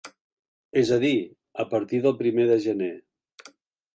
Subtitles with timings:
[0.81, 1.11] És a dir,
[1.63, 2.91] a partir del primer de gener.